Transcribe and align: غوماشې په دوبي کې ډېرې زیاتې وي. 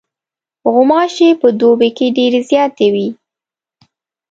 غوماشې 0.73 1.29
په 1.41 1.47
دوبي 1.59 1.89
کې 1.97 2.07
ډېرې 2.17 2.39
زیاتې 2.49 2.87
وي. 2.93 3.07